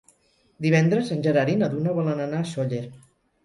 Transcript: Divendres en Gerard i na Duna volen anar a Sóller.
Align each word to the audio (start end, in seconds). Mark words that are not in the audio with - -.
Divendres 0.65 1.11
en 1.17 1.21
Gerard 1.29 1.55
i 1.55 1.57
na 1.61 1.71
Duna 1.77 1.95
volen 2.01 2.27
anar 2.27 2.43
a 2.43 2.51
Sóller. 2.57 2.85